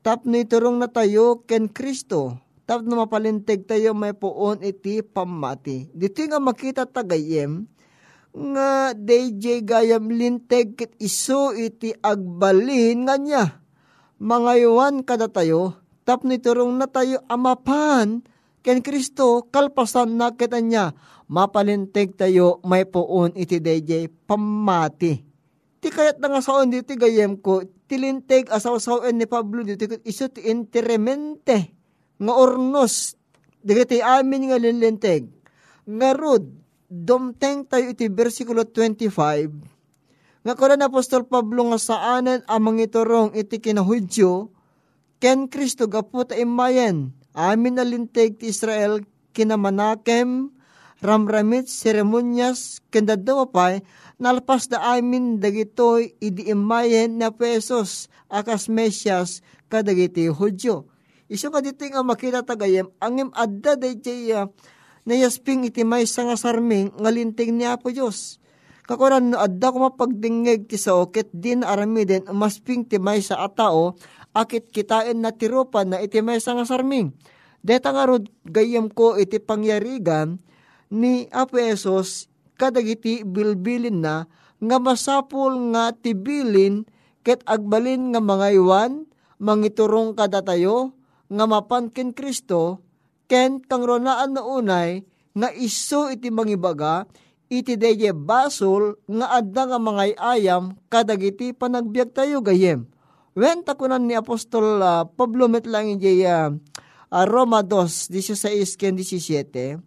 Tapno 0.00 0.40
iturong 0.40 0.80
na 0.80 0.88
tayo 0.88 1.44
ken 1.44 1.68
Kristo, 1.68 2.40
Tap 2.64 2.80
na 2.80 3.04
mapalinteg 3.04 3.68
tayo 3.68 3.92
may 3.92 4.16
puon 4.16 4.64
iti 4.64 5.04
pamati. 5.04 5.92
Dito 5.92 6.24
nga 6.24 6.40
makita 6.40 6.88
tagayem, 6.88 7.68
nga 8.32 8.96
DJ 8.96 9.60
gayam 9.60 10.08
linteg 10.08 10.72
kit 10.72 10.96
iso 10.96 11.52
iti 11.52 11.92
agbalin 12.00 13.04
nga 13.04 13.20
niya. 13.20 13.44
Mga 14.16 14.52
yuwan 14.64 15.04
kada 15.04 15.28
tayo, 15.28 15.76
tap 16.08 16.24
niturong 16.24 16.80
na 16.80 16.88
tayo 16.88 17.20
amapan, 17.28 18.24
ken 18.64 18.80
Kristo 18.80 19.44
kalpasan 19.52 20.16
na 20.16 20.32
kita 20.32 20.64
niya, 20.64 20.96
mapalinteg 21.28 22.16
tayo 22.16 22.64
may 22.64 22.88
puon 22.88 23.36
iti 23.36 23.60
DJ 23.60 24.08
pamati. 24.24 25.20
Ti 25.84 25.92
kayat 25.92 26.16
na 26.16 26.32
nga 26.32 26.40
saon 26.40 26.72
dito 26.72 26.96
gayem 26.96 27.36
ko, 27.36 27.60
tilinteg 27.92 28.48
asaw-sawen 28.48 29.20
ni 29.20 29.28
Pablo 29.28 29.60
dito 29.68 29.84
iso 30.00 30.32
ti 30.32 30.48
interemente 30.48 31.83
nga 32.20 32.32
ornos 32.32 33.18
digiti 33.64 33.98
amin 34.04 34.52
nga 34.52 34.58
linlinteg. 34.60 35.26
Nga 35.84 36.10
rod 36.16 36.44
domteng 36.94 37.66
tayo 37.66 37.90
iti 37.90 38.06
versikulo 38.06 38.62
25 38.62 39.74
nga 40.44 40.52
kuna 40.52 40.76
na 40.76 40.92
Apostol 40.92 41.24
Pablo 41.24 41.72
nga 41.72 41.80
saanan 41.80 42.44
amang 42.44 42.76
iturong 42.78 43.32
iti 43.32 43.58
kinahudyo 43.58 44.52
ken 45.18 45.48
Kristo 45.48 45.88
gaputa 45.88 46.36
imayen 46.36 47.16
amin 47.32 47.80
na 47.80 47.84
linteg 47.84 48.36
ti 48.36 48.52
Israel 48.52 49.02
kinamanakem 49.32 50.52
ramramit 51.00 51.66
seremonyas 51.66 52.84
ken 52.92 53.08
daddawa 53.08 53.48
pay 53.48 53.80
nalpas 54.20 54.68
da 54.68 54.94
amin 54.94 55.40
dagitoy 55.40 56.14
idi 56.20 56.52
imayen 56.52 57.18
na 57.18 57.32
pesos 57.32 58.12
akas 58.28 58.68
mesyas 58.68 59.40
kadagiti 59.72 60.28
hudyo 60.28 60.86
Iso 61.34 61.50
ka 61.50 61.58
dito 61.58 61.82
nga 61.82 62.06
makita 62.06 62.46
tagayem, 62.46 62.94
angim 63.02 63.34
adda 63.34 63.74
day 63.74 63.98
jay 63.98 64.30
uh, 64.30 64.46
nayasping 65.02 65.66
iti 65.66 65.82
may 65.82 66.06
nga 66.06 66.38
sarming 66.38 66.94
nga 66.94 67.10
linting 67.10 67.58
ni 67.58 67.66
Apo 67.66 67.90
Diyos. 67.90 68.38
Kakuran 68.86 69.34
no 69.34 69.42
adda 69.42 69.74
ko 69.74 69.82
mapagdingeg 69.82 70.70
ti 70.70 70.78
sao 70.78 71.10
ket 71.10 71.26
din 71.34 71.66
arami 71.66 72.06
din 72.06 72.22
umasping 72.30 72.86
ti 72.86 73.02
may 73.02 73.18
sa 73.18 73.42
atao 73.42 73.98
akit 74.30 74.70
kitain 74.70 75.18
na 75.18 75.34
tirupan 75.34 75.90
na 75.90 75.98
iti 75.98 76.22
may 76.22 76.38
nga 76.38 76.62
sarming. 76.62 77.10
Deta 77.64 77.90
nga 77.90 78.06
rod 78.06 78.30
gayam 78.46 78.86
ko 78.86 79.18
iti 79.18 79.42
pangyarigan 79.42 80.38
ni 80.94 81.26
Apo 81.34 81.58
Esos 81.58 82.30
kadagiti 82.54 83.26
bilbilin 83.26 84.06
na 84.06 84.30
nga 84.62 84.78
masapul 84.78 85.74
nga 85.74 85.90
tibilin 85.98 86.86
ket 87.26 87.42
agbalin 87.42 88.14
nga 88.14 88.22
mga 88.22 88.54
iwan 88.54 89.10
mangiturong 89.42 90.14
kadatayo 90.14 90.93
nga 91.28 91.44
mapan 91.48 91.88
ken 91.88 92.12
Kristo 92.12 92.84
ken 93.28 93.60
kang 93.64 93.84
ronaan 93.84 94.36
na 94.36 94.42
unay 94.44 95.04
nga 95.34 95.48
iso 95.54 96.12
iti 96.12 96.28
mangibaga 96.30 97.08
iti 97.48 97.76
deje 97.76 98.10
basol 98.12 98.98
nga 99.06 99.40
adda 99.40 99.74
nga 99.74 99.78
mga 99.80 100.02
ayam 100.18 100.76
kadagiti 100.88 101.52
panagbiag 101.52 102.10
tayo 102.12 102.40
gayem. 102.40 102.88
Wen 103.34 103.66
takunan 103.66 104.06
ni 104.06 104.14
Apostol 104.14 104.78
uh, 104.78 105.02
Pablo 105.10 105.50
met 105.50 105.66
lang 105.66 105.90
iti 105.90 106.22
uh, 106.22 106.54
uh, 107.10 107.24
Roma 107.26 107.66
2, 107.66 108.14
16 108.14 108.78
ken 108.78 108.94
17, 108.94 109.82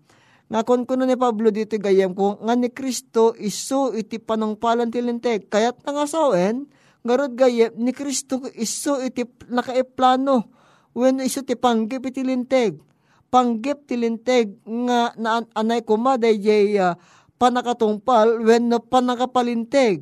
nga 0.47 0.63
kon 0.63 0.87
kuno 0.87 1.03
ni 1.03 1.19
Pablo 1.19 1.51
dito 1.51 1.75
gayem 1.75 2.15
ko 2.15 2.39
nga 2.39 2.55
ni 2.55 2.71
Kristo 2.71 3.35
iso 3.35 3.91
iti 3.91 4.19
panangpalan 4.19 4.87
ti 4.87 5.03
lintek 5.03 5.51
kayat 5.51 5.83
nangasawen 5.83 6.67
ngarod 7.03 7.35
gayem 7.35 7.71
ni 7.75 7.91
Kristo 7.91 8.39
iso 8.55 8.99
iti 9.03 9.27
nakaiplano 9.51 10.56
when 10.97 11.21
iso 11.21 11.45
ti 11.45 11.53
panggip 11.53 12.09
iti 12.09 12.25
linteg 12.25 12.81
panggip 13.29 13.85
ti 13.85 14.01
linteg 14.01 14.57
nga 14.65 15.13
na 15.13 15.45
anay 15.53 15.85
kuma 15.85 16.17
dayjay 16.17 16.81
uh, 16.81 16.97
panakatungpal 17.37 18.41
when 18.41 18.73
na 18.73 18.81
panakapalinteg 18.81 20.01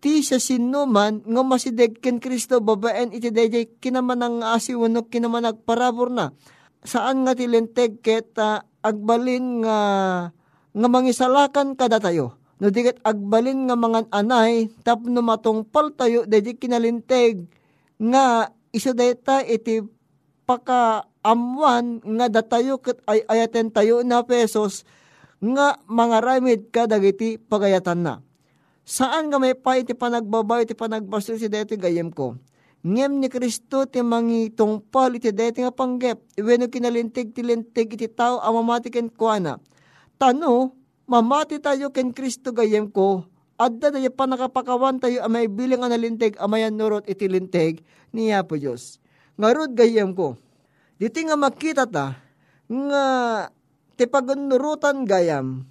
ti 0.00 0.24
siya 0.24 0.40
sinuman 0.40 1.20
nga 1.24 1.42
masideg 1.44 2.00
ken 2.00 2.18
Kristo 2.18 2.58
babaen 2.64 3.12
iti 3.12 3.28
dayjay 3.28 3.80
kinaman 3.80 4.20
ang 4.24 4.36
asiwano 4.40 5.06
kinaman 5.12 5.44
nagparabor 5.44 6.08
na. 6.08 6.32
Saan 6.80 7.28
nga 7.28 7.36
tilenteg 7.36 8.00
ket 8.00 8.32
uh, 8.40 8.64
agbalin 8.80 9.60
nga 9.60 9.78
nga 10.72 10.88
mangisalakan 10.88 11.76
kada 11.76 12.00
tayo. 12.00 12.40
No 12.60 12.72
diket 12.72 13.00
agbalin 13.04 13.68
nga 13.68 13.76
mga 13.76 14.08
anay 14.08 14.72
tapno 14.80 15.20
matungpal 15.20 15.92
tayo 15.92 16.24
dayjay 16.24 16.56
kinalinteg 16.56 17.44
nga 18.00 18.48
iso 18.72 18.96
dayta 18.96 19.44
iti 19.44 19.84
paka 20.50 21.06
amwan 21.22 22.02
nga 22.18 22.26
datayo 22.26 22.82
ket 22.82 22.98
ay 23.06 23.22
ayaten 23.30 23.70
tayo 23.70 24.02
na 24.02 24.26
pesos 24.26 24.82
nga 25.38 25.78
mga 25.86 26.18
ramid 26.18 26.60
ka 26.74 26.90
dagiti 26.90 27.38
pagayatan 27.38 28.02
na 28.02 28.14
Saan 28.90 29.30
nga 29.30 29.38
may 29.38 29.54
pa 29.54 29.78
iti 29.78 29.94
panagbabay 29.94 30.66
iti 30.66 30.74
panagbasto 30.74 31.38
si 31.38 31.46
deti 31.46 31.78
gayem 31.78 32.10
ko? 32.10 32.34
Ngem 32.82 33.22
ni 33.22 33.30
Kristo 33.30 33.86
ti 33.86 34.02
mangi 34.02 34.50
tungpal 34.50 35.14
iti 35.14 35.30
deti 35.30 35.62
nga 35.62 35.70
panggep. 35.70 36.18
Iweno 36.34 36.66
kinalintig 36.66 37.30
ti 37.30 37.46
lintig 37.46 37.94
iti 37.94 38.10
tao 38.10 38.42
amamati 38.42 38.90
ken 38.90 39.06
kuana. 39.06 39.62
Tano, 40.18 40.74
mamati 41.06 41.62
tayo 41.62 41.94
ken 41.94 42.10
Kristo 42.10 42.50
gayem 42.50 42.90
ko. 42.90 43.30
Adda 43.62 43.94
tayo 43.94 44.10
pa 44.10 44.26
nakapakawan 44.26 44.98
tayo 44.98 45.22
amay 45.22 45.46
bilang 45.46 45.86
analintig 45.86 46.34
amayan 46.42 46.74
nurot 46.74 47.06
iti 47.06 47.30
lintig 47.30 47.86
ni 48.10 48.34
Apo 48.34 48.58
Diyos. 48.58 48.98
Ngarod 49.40 49.72
gayem 49.72 50.12
ko. 50.12 50.36
Diti 51.00 51.24
nga 51.24 51.32
makita 51.32 51.88
ta 51.88 52.12
nga 52.68 53.04
ti 53.96 54.04
paganurutan 54.04 55.08
gayam. 55.08 55.64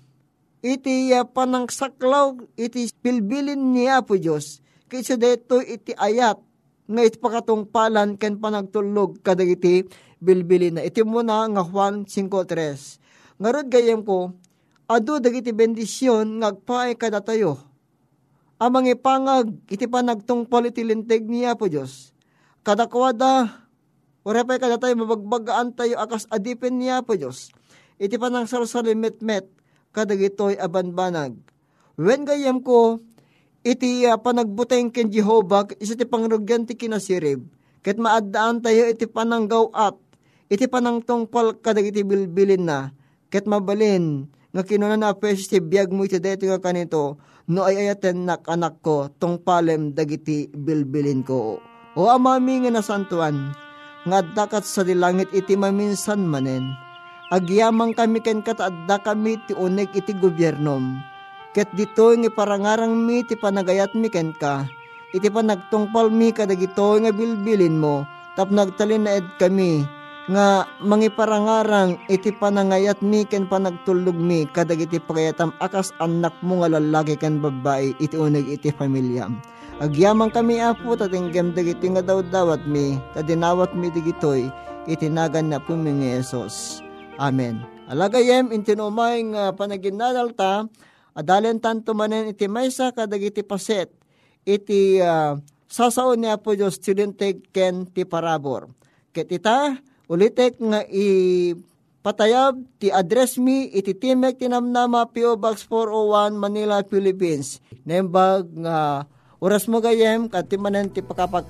Iti 0.65 1.13
uh, 1.13 1.21
panangsaklaw 1.21 2.33
iti 2.57 2.89
pilbilin 2.97 3.61
niya 3.61 4.01
po 4.01 4.17
Diyos. 4.17 4.65
Kaysa 4.89 5.21
deto 5.21 5.61
iti 5.61 5.93
ayat 5.93 6.41
nga 6.89 7.01
iti 7.05 7.21
pakatungpalan 7.21 8.17
ken 8.17 8.41
panagtulog 8.41 9.21
kadag 9.21 9.53
iti 9.53 9.85
bilbilin 10.17 10.81
na. 10.81 10.83
Iti 10.83 11.05
muna 11.05 11.45
nga 11.45 11.61
Juan 11.61 12.09
5.3 12.09 13.37
ngarod 13.39 13.69
gayem 13.69 14.01
ko 14.01 14.33
adu 14.89 15.21
dagiti 15.21 15.53
bendisyon 15.53 16.41
ngagpaay 16.41 16.97
kada 16.97 17.21
tayo. 17.21 17.61
Amang 18.57 18.89
ipangag 18.89 19.53
iti 19.69 19.85
panagtungpal 19.85 20.73
iti 20.73 20.81
linteg 20.81 21.29
niya 21.29 21.53
po 21.53 21.69
Diyos 21.69 22.17
kadakwada 22.61 23.59
Urepay 24.27 24.59
kada 24.59 24.75
tayo 24.75 24.93
mabagbagaan 24.99 25.71
tayo 25.73 25.95
akas 25.95 26.27
adipin 26.27 26.75
niya 26.75 27.01
po 27.01 27.15
Diyos. 27.15 27.55
Iti 27.97 28.19
panang 28.19 28.45
sarsalimit 28.45 29.23
met 29.23 29.47
kadagitoy 29.95 30.59
abanbanag. 30.59 31.39
When 31.95 32.27
gayam 32.27 32.63
ko, 32.63 32.99
iti 33.63 34.03
uh, 34.07 34.19
panagbuteng 34.19 34.91
ken 34.91 35.11
Jehovah, 35.11 35.67
isa 35.79 35.95
ti 35.95 36.07
pangrugyan 36.07 36.63
ti 36.63 36.75
kinasirib, 36.79 37.43
ket 37.83 37.99
maadaan 37.99 38.63
tayo 38.63 38.87
iti 38.87 39.03
pananggaw 39.07 39.71
at, 39.75 39.99
iti 40.47 40.67
panangtong 40.67 41.27
pal 41.27 41.59
kadagiti 41.59 42.07
bilbilin 42.07 42.63
na, 42.63 42.95
ket 43.27 43.49
mabalin, 43.49 44.31
nga 44.55 44.63
kinuna 44.63 44.95
na 44.95 45.11
apes 45.11 45.51
ti 45.51 45.59
biyag 45.59 45.91
mo 45.91 46.07
iti 46.07 46.19
nga 46.23 46.63
kanito, 46.63 47.19
no 47.51 47.67
ay 47.67 47.87
ayaten 47.87 48.23
nak 48.23 48.47
anak 48.47 48.79
ko, 48.79 49.11
tong 49.19 49.43
palem 49.43 49.91
dagiti 49.91 50.47
bilbilin 50.53 51.25
ko. 51.27 51.68
O 51.99 52.07
amami 52.07 52.63
nga 52.63 52.71
nasantuan, 52.79 53.51
nga 54.07 54.23
dakat 54.23 54.63
sa 54.63 54.87
dilangit 54.87 55.35
iti 55.35 55.59
maminsan 55.59 56.23
manen, 56.23 56.71
agyamang 57.27 57.91
kami 57.91 58.23
ken 58.23 58.39
katadda 58.39 59.03
kami 59.03 59.35
ti 59.43 59.51
unig 59.51 59.91
iti 59.91 60.15
gobyernom. 60.15 60.95
Ket 61.51 61.67
dito 61.75 62.15
nga 62.15 62.31
parangarang 62.31 62.95
mi 62.95 63.19
ti 63.27 63.35
panagayat 63.35 63.99
mi 63.99 64.07
ken 64.07 64.31
ka, 64.31 64.63
iti 65.11 65.27
panagtungpal 65.27 66.07
mi 66.07 66.31
kadagito 66.31 67.03
nga 67.03 67.11
bilbilin 67.11 67.75
mo, 67.75 68.07
tap 68.39 68.47
nagtalin 68.47 69.03
na 69.03 69.19
ed 69.19 69.27
kami, 69.35 69.83
nga 70.31 70.71
mangiparangarang 70.79 71.99
iti 72.07 72.31
panangayat 72.31 73.03
mi 73.03 73.27
ken 73.27 73.43
panagtulog 73.43 74.15
mi 74.15 74.47
kadagiti 74.47 75.03
pagayatam 75.03 75.51
akas 75.59 75.91
anak 75.99 76.31
mo 76.47 76.63
nga 76.63 76.79
lalaki 76.79 77.19
ken 77.19 77.43
babae 77.43 77.91
iti 77.99 78.15
unig 78.15 78.47
iti 78.47 78.71
pamilya. 78.71 79.58
Agyamang 79.79 80.27
kami 80.27 80.59
apo 80.59 80.91
tatinggam 80.99 81.55
dagiti 81.55 81.87
nga 81.87 82.03
daw 82.03 82.19
dawat 82.19 82.67
mi, 82.67 82.99
tadinawat 83.15 83.71
mi 83.79 83.87
digitoy, 83.87 84.51
itinagan 84.91 85.47
na 85.47 85.55
po 85.55 85.71
mi 85.71 85.95
Esos. 86.03 86.83
Amen. 87.15 87.63
Alagayem 87.87 88.51
intinumay 88.51 89.23
nga 89.31 89.55
panaginadalta, 89.55 90.67
adalen 91.15 91.63
tanto 91.63 91.95
manen 91.95 92.35
iti 92.35 92.51
maysa 92.51 92.91
kadagiti 92.91 93.39
paset, 93.39 93.87
iti 94.43 94.99
uh, 94.99 95.39
sasaon 95.71 96.27
niya 96.27 96.35
po 96.35 96.59
Diyos 96.59 96.75
tilinteg 96.83 97.47
ken 97.55 97.87
ti 97.87 98.03
parabor. 98.03 98.67
Ket 99.15 99.31
ita, 99.31 99.79
ulitek 100.11 100.59
nga 100.59 100.83
i 100.91 101.55
patayab 102.03 102.59
ti 102.83 102.91
address 102.91 103.39
mi 103.39 103.71
iti 103.71 103.95
Timek 103.95 104.43
Tinamnama 104.43 105.07
PO 105.07 105.39
Box 105.39 105.63
401 105.71 106.35
Manila, 106.35 106.83
Philippines. 106.83 107.63
Nembag 107.87 108.43
nga 108.59 109.07
oras 109.39 109.67
mo 109.71 109.79
gayem. 109.79 110.27
Kat 110.27 110.51
manen 110.59 110.91
ti 110.91 111.01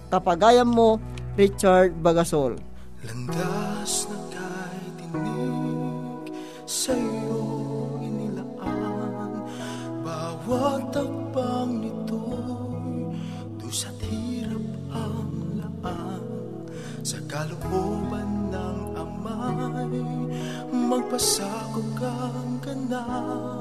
kapagayam 0.10 0.70
mo 0.70 1.02
Richard 1.36 1.98
Bagasol. 2.00 2.58
Landas 3.06 4.08
na 4.10 4.18
kahit 4.34 4.94
tinig 5.00 6.36
sa 6.68 6.94
iyo 6.94 7.42
inilaan. 8.04 9.46
Bawat 10.04 10.92
takbang 10.94 11.86
nito'y 11.86 13.16
dusa't 13.62 13.98
hirap 14.04 14.68
ang 14.92 15.64
laan. 15.64 16.24
Sa 17.00 17.18
kalooban 17.32 18.52
ng 18.52 18.80
amay 19.00 19.96
magpasakop 20.70 21.88
kang 21.96 22.60
ganap 22.60 23.59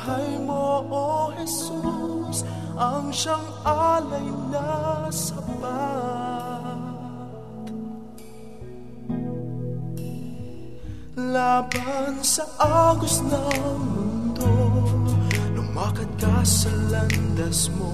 buhay 0.00 0.40
mo 0.40 0.80
o 0.88 1.28
Jesus 1.36 2.48
ang 2.80 3.12
siyang 3.12 3.44
alay 3.68 4.24
na 4.48 5.04
sapat. 5.12 6.80
Laban 11.20 12.24
sa 12.24 12.48
agos 12.56 13.20
ng 13.20 13.76
mundo 13.92 14.48
Lumakad 15.52 16.08
ka 16.16 16.40
sa 16.48 16.72
landas 16.88 17.68
mo. 17.76 17.92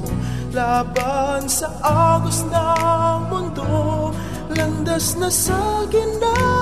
Laban 0.54 1.50
sa 1.50 1.66
agos 1.82 2.46
ng 2.46 3.20
mundo 3.26 3.66
Landas 4.54 5.18
na 5.18 5.26
sa 5.26 5.82
ginais 5.90 6.55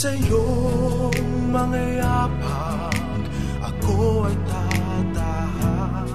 Sa 0.00 0.16
iyong 0.16 1.52
mga 1.52 2.00
yapak 2.00 3.20
Ako 3.60 4.24
ay 4.32 4.36
tatahak 4.48 6.08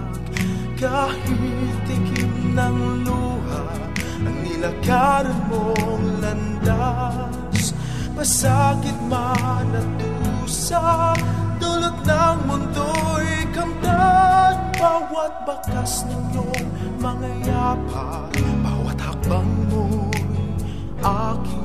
Kahit 0.74 1.78
tikim 1.86 2.58
ng 2.58 3.06
luha 3.06 3.66
Ang 4.26 4.38
nilakaran 4.42 5.38
mong 5.54 6.18
landas 6.18 7.78
Pasakit 8.18 8.98
man 9.06 9.70
at 9.70 9.90
dusa 10.02 11.14
Dulot 11.62 12.02
ng 12.10 12.40
mundo'y 12.50 13.54
kamtan. 13.54 14.66
Bawat 14.82 15.46
bakas 15.46 16.10
ng 16.10 16.34
iyong 16.34 16.68
mga 16.98 17.30
yapak 17.54 18.34
Bawat 18.66 18.98
hakbang 18.98 19.54
mo'y 19.70 20.26
aking 21.06 21.65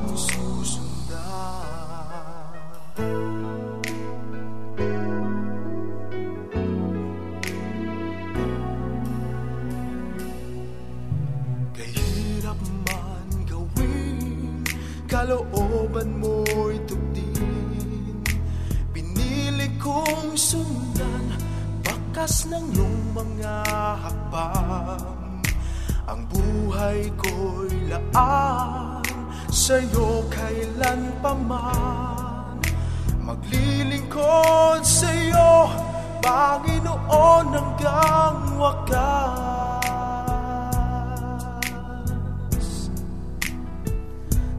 Bakas 22.21 22.53
ng 22.53 22.77
iyong 22.77 23.17
mga 23.17 23.65
hakbang 23.97 25.33
Ang 26.05 26.21
buhay 26.29 27.09
ko'y 27.17 27.89
laan. 27.89 29.01
Sa'yo 29.49 30.29
kailan 30.29 31.17
pa 31.17 31.33
man 31.33 32.61
Maglilingkod 33.25 34.85
sa'yo 34.85 35.73
Panginoon 36.21 37.57
hanggang 37.57 38.37
wakas. 38.61 39.41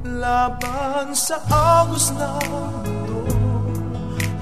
Laban 0.03 1.14
sa 1.14 1.38
agos 1.46 2.11
ng 2.11 2.42
mundo 2.51 3.22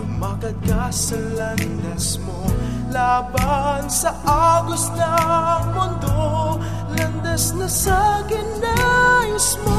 Lumakad 0.01 0.57
ka 0.65 0.89
sa 0.89 1.21
landas 1.37 2.17
mo 2.25 2.50
Laban 2.91 3.87
sa 3.87 4.11
agos 4.27 4.91
ng 4.99 5.65
mundo 5.71 6.59
Landas 6.91 7.55
na 7.55 7.71
sa 7.71 8.19
ginais 8.27 9.55
mo. 9.63 9.79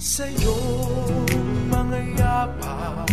Sa 0.00 0.24
iyong 0.24 1.28
mga 1.68 2.00
yapak 2.16 3.12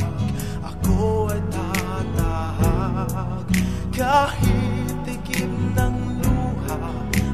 Ako 0.64 1.28
ay 1.36 1.44
tatahag 1.52 3.44
Kahit 3.92 4.96
tikip 5.04 5.52
ng 5.76 5.96
luha 6.24 6.80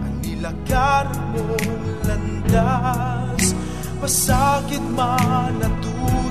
Ang 0.10 0.16
nilakar 0.26 1.06
mong 1.38 2.02
landas. 2.02 3.54
Pasakit 4.04 4.84
man 5.00 5.64
at 5.64 5.83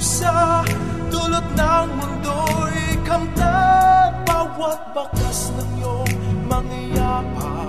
dusa 0.02 0.66
Dulot 1.14 1.46
ng 1.54 1.88
mundo'y 1.94 2.98
kamtan 3.06 4.10
Bawat 4.26 4.82
bakas 4.90 5.54
ng 5.54 5.78
iyong 5.78 6.10
mga 6.50 7.61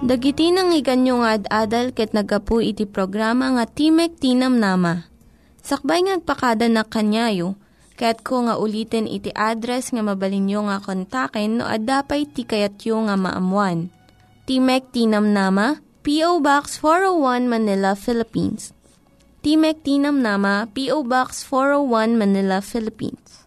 Dagiti 0.00 0.48
nang 0.56 0.72
iganyo 0.72 1.20
nga 1.20 1.36
ad-adal 1.36 1.92
ket 1.92 2.16
nagapu 2.16 2.64
iti 2.64 2.88
programa 2.88 3.52
nga 3.52 3.68
Timek 3.68 4.16
Tinam 4.16 4.56
Nama. 4.56 5.04
Sakbay 5.60 6.08
ngagpakada 6.08 6.64
na 6.72 6.88
kanyayo, 6.88 7.60
ket 8.00 8.24
ko 8.24 8.48
nga 8.48 8.56
ulitin 8.56 9.04
iti 9.04 9.28
address 9.36 9.92
nga 9.92 10.00
mabalinyo 10.00 10.64
nga 10.64 10.80
kontaken 10.80 11.60
no 11.60 11.68
ad-dapay 11.68 12.24
tikayatyo 12.24 13.04
nga 13.04 13.20
maamuan. 13.20 13.92
Timek 14.48 14.88
Tinam 14.88 15.36
Nama, 15.36 15.76
P.O. 16.00 16.40
Box 16.40 16.80
401 16.80 17.52
Manila, 17.52 17.92
Philippines. 17.92 18.72
Timek 19.44 19.84
Tinam 19.84 20.24
Nama, 20.24 20.72
P.O. 20.72 21.04
Box 21.04 21.44
401 21.48 22.16
Manila, 22.16 22.64
Philippines. 22.64 23.43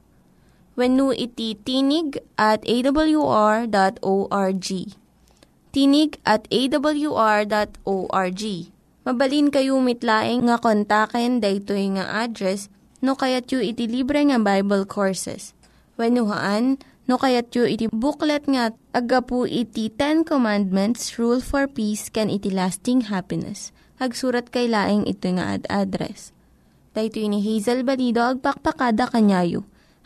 Wenno 0.78 1.10
iti 1.10 1.58
tinig 1.58 2.22
at 2.38 2.62
awr.org. 2.70 3.68
Tinig 5.74 6.12
at 6.22 6.46
awr.org. 6.54 8.44
Mabalin 9.08 9.48
kayo 9.50 9.82
mitlaeng 9.82 10.46
nga 10.46 10.62
kontaken 10.62 11.42
daytoy 11.42 11.98
nga 11.98 12.06
address 12.28 12.70
no 13.02 13.18
kayat 13.18 13.50
yu 13.50 13.63
iti 13.63 13.90
libre 13.90 14.22
nga 14.22 14.38
Bible 14.38 14.86
Courses. 14.86 15.58
Haan 15.98 16.78
no 17.10 17.16
kayat 17.18 17.50
yu 17.58 17.66
iti 17.66 17.90
booklet 17.90 18.46
nga 18.46 18.76
agapu 18.94 19.50
iti 19.50 19.90
Ten 19.90 20.22
Commandments, 20.22 21.18
Rule 21.18 21.42
for 21.42 21.66
Peace, 21.66 22.12
can 22.13 22.30
iti 22.30 22.54
lasting 22.54 23.10
happiness. 23.10 23.74
Hagsurat 23.98 24.54
kay 24.54 24.70
laeng 24.70 25.10
ito 25.10 25.26
nga 25.34 25.58
ad 25.58 25.66
address. 25.74 26.36
Daytoy 26.94 27.34
ni 27.34 27.42
Hazel 27.42 27.82
Balido 27.82 28.22
agpakpakada 28.22 29.10
kanyayo. 29.10 29.66